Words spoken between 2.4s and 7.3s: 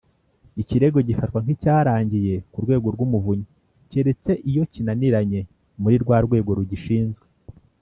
ku Rwego rw Umuvunyi keretse iyo kinaniranye muri rwa rwego rugishinzwe